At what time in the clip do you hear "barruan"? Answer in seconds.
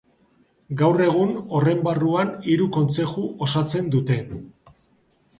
1.87-2.31